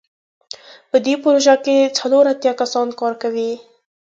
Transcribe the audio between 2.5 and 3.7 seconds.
کسان کار کوي.